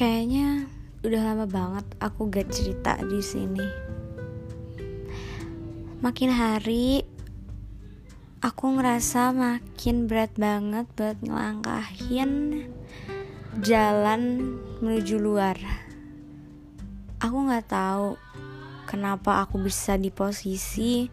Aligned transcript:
Kayaknya 0.00 0.64
udah 1.04 1.20
lama 1.28 1.44
banget 1.44 1.84
aku 2.00 2.32
gak 2.32 2.48
cerita 2.48 2.96
di 3.04 3.20
sini. 3.20 3.68
Makin 6.00 6.32
hari 6.32 7.04
aku 8.40 8.80
ngerasa 8.80 9.36
makin 9.36 10.08
berat 10.08 10.32
banget 10.40 10.88
buat 10.96 11.20
ngelangkahin 11.20 12.64
jalan 13.60 14.56
menuju 14.80 15.20
luar. 15.20 15.60
Aku 17.20 17.36
nggak 17.44 17.68
tahu 17.68 18.16
kenapa 18.88 19.44
aku 19.44 19.60
bisa 19.60 20.00
di 20.00 20.08
posisi 20.08 21.12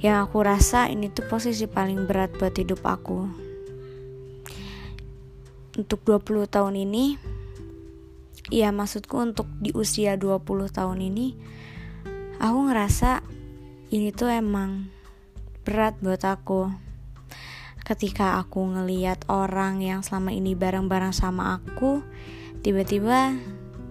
yang 0.00 0.24
aku 0.24 0.40
rasa 0.40 0.88
ini 0.88 1.12
tuh 1.12 1.28
posisi 1.28 1.68
paling 1.68 2.08
berat 2.08 2.32
buat 2.40 2.56
hidup 2.56 2.80
aku 2.80 3.28
untuk 5.76 6.00
20 6.08 6.48
tahun 6.48 6.80
ini 6.80 7.35
ya 8.52 8.70
maksudku 8.70 9.18
untuk 9.18 9.48
di 9.58 9.74
usia 9.74 10.14
20 10.14 10.42
tahun 10.70 10.98
ini 11.02 11.34
aku 12.38 12.58
ngerasa 12.70 13.26
ini 13.90 14.10
tuh 14.14 14.30
emang 14.30 14.90
berat 15.66 15.98
buat 15.98 16.22
aku 16.22 16.70
ketika 17.86 18.38
aku 18.42 18.66
ngeliat 18.66 19.26
orang 19.30 19.82
yang 19.82 20.02
selama 20.02 20.34
ini 20.34 20.58
bareng-bareng 20.58 21.14
sama 21.14 21.58
aku 21.58 22.02
tiba-tiba 22.62 23.34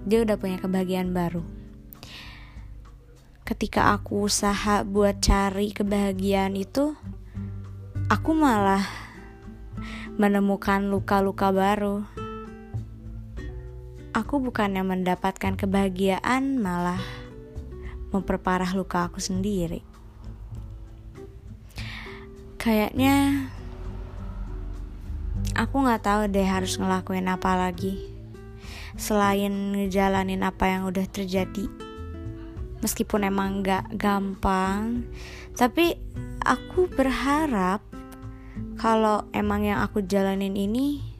dia 0.08 0.24
udah 0.24 0.36
punya 0.40 0.60
kebahagiaan 0.60 1.12
baru 1.16 1.44
ketika 3.46 3.94
aku 3.94 4.26
usaha 4.26 4.82
buat 4.82 5.22
cari 5.22 5.70
kebahagiaan 5.72 6.58
itu 6.58 6.98
aku 8.10 8.32
malah 8.34 8.86
menemukan 10.16 10.88
luka-luka 10.88 11.52
baru. 11.52 12.25
Aku 14.16 14.40
bukannya 14.40 14.80
mendapatkan 14.80 15.60
kebahagiaan, 15.60 16.56
malah 16.56 17.04
memperparah 18.16 18.72
luka 18.72 19.12
aku 19.12 19.20
sendiri. 19.20 19.84
Kayaknya 22.56 23.52
aku 25.52 25.76
nggak 25.84 26.00
tahu 26.08 26.22
deh 26.32 26.48
harus 26.48 26.80
ngelakuin 26.80 27.28
apa 27.28 27.60
lagi 27.60 28.08
selain 28.96 29.76
ngejalanin 29.76 30.48
apa 30.48 30.72
yang 30.72 30.88
udah 30.88 31.04
terjadi. 31.12 31.68
Meskipun 32.80 33.28
emang 33.28 33.60
nggak 33.60 34.00
gampang, 34.00 35.04
tapi 35.60 36.00
aku 36.40 36.88
berharap 36.88 37.84
kalau 38.80 39.28
emang 39.36 39.68
yang 39.68 39.84
aku 39.84 40.00
jalanin 40.08 40.56
ini 40.56 41.15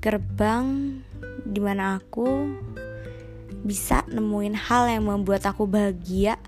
gerbang 0.00 0.96
di 1.44 1.60
mana 1.60 2.00
aku 2.00 2.48
bisa 3.60 4.00
nemuin 4.08 4.56
hal 4.56 4.88
yang 4.88 5.04
membuat 5.04 5.44
aku 5.44 5.68
bahagia 5.68 6.40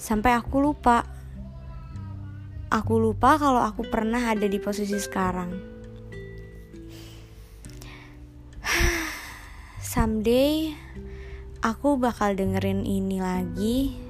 sampai 0.00 0.32
aku 0.32 0.64
lupa 0.64 1.04
aku 2.72 2.96
lupa 2.96 3.36
kalau 3.36 3.60
aku 3.60 3.84
pernah 3.92 4.32
ada 4.32 4.48
di 4.48 4.56
posisi 4.56 4.96
sekarang 4.96 5.52
someday 9.92 10.72
aku 11.60 12.00
bakal 12.00 12.32
dengerin 12.32 12.88
ini 12.88 13.20
lagi 13.20 14.00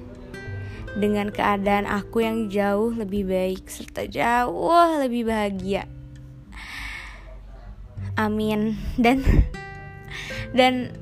dengan 0.95 1.27
keadaan 1.27 1.83
aku 1.83 2.23
yang 2.23 2.47
jauh 2.47 2.95
lebih 2.95 3.27
baik 3.27 3.67
serta 3.67 4.07
jauh 4.07 5.03
lebih 5.03 5.27
bahagia. 5.27 5.94
Amin. 8.15 8.79
Dan 8.95 9.23
dan 10.57 10.95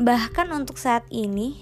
bahkan 0.00 0.50
untuk 0.52 0.80
saat 0.80 1.06
ini 1.12 1.60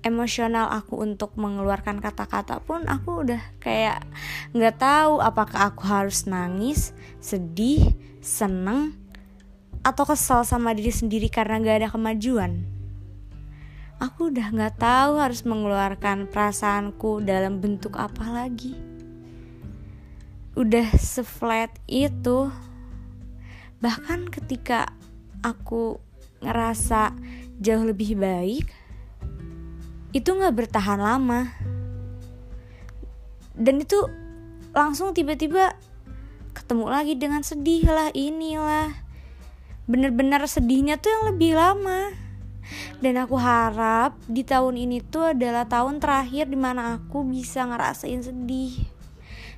emosional 0.00 0.72
aku 0.72 1.00
untuk 1.02 1.36
mengeluarkan 1.36 2.00
kata-kata 2.00 2.64
pun 2.64 2.88
aku 2.88 3.26
udah 3.26 3.42
kayak 3.60 4.00
nggak 4.56 4.80
tahu 4.80 5.20
apakah 5.20 5.72
aku 5.72 5.84
harus 5.84 6.24
nangis, 6.24 6.96
sedih, 7.20 7.96
seneng, 8.24 8.96
atau 9.84 10.04
kesal 10.08 10.44
sama 10.44 10.72
diri 10.72 10.92
sendiri 10.92 11.28
karena 11.28 11.60
gak 11.60 11.84
ada 11.84 11.88
kemajuan 11.92 12.80
aku 14.00 14.32
udah 14.32 14.48
gak 14.56 14.80
tahu 14.80 15.20
harus 15.20 15.44
mengeluarkan 15.44 16.26
perasaanku 16.32 17.20
dalam 17.20 17.60
bentuk 17.60 18.00
apa 18.00 18.24
lagi. 18.32 18.72
Udah 20.56 20.88
seflat 20.96 21.70
itu. 21.86 22.48
Bahkan 23.80 24.28
ketika 24.28 24.92
aku 25.44 25.96
ngerasa 26.40 27.16
jauh 27.60 27.84
lebih 27.84 28.16
baik, 28.16 28.68
itu 30.12 30.28
gak 30.28 30.56
bertahan 30.56 31.00
lama. 31.00 31.48
Dan 33.56 33.80
itu 33.80 34.08
langsung 34.72 35.12
tiba-tiba 35.12 35.76
ketemu 36.56 36.86
lagi 36.88 37.14
dengan 37.16 37.44
sedih 37.44 37.88
lah 37.88 38.08
inilah. 38.12 38.92
Bener-bener 39.90 40.44
sedihnya 40.46 41.00
tuh 41.02 41.10
yang 41.10 41.24
lebih 41.34 41.58
lama 41.58 42.30
dan 43.00 43.18
aku 43.18 43.36
harap 43.36 44.14
di 44.30 44.46
tahun 44.46 44.78
ini 44.78 45.02
tuh 45.02 45.34
adalah 45.34 45.66
tahun 45.66 45.98
terakhir 45.98 46.46
di 46.46 46.58
mana 46.58 47.00
aku 47.00 47.26
bisa 47.26 47.66
ngerasain 47.66 48.22
sedih 48.22 48.86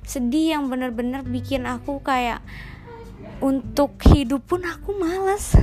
sedih 0.03 0.57
yang 0.57 0.67
bener-bener 0.67 1.23
bikin 1.23 1.63
aku 1.63 2.03
kayak 2.03 2.43
untuk 3.43 3.97
hidup 4.11 4.43
pun 4.47 4.63
aku 4.63 4.95
malas 4.95 5.57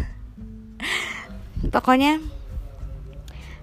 pokoknya 1.74 2.20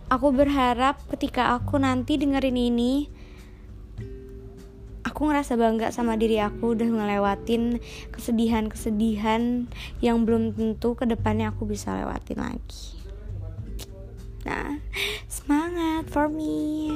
aku 0.07 0.27
berharap 0.31 1.01
ketika 1.11 1.53
aku 1.55 1.77
nanti 1.77 2.15
dengerin 2.17 2.57
ini 2.57 3.07
aku 5.03 5.27
ngerasa 5.27 5.57
bangga 5.57 5.89
sama 5.89 6.13
diri 6.19 6.37
aku 6.37 6.77
udah 6.77 6.87
ngelewatin 6.87 7.81
kesedihan-kesedihan 8.13 9.65
yang 10.03 10.17
belum 10.23 10.53
tentu 10.53 10.93
ke 10.93 11.09
depannya 11.09 11.49
aku 11.49 11.65
bisa 11.65 11.95
lewatin 11.97 12.39
lagi 12.39 12.97
Nah, 14.47 14.79
semangat 15.27 16.07
for 16.07 16.31
me. 16.31 16.86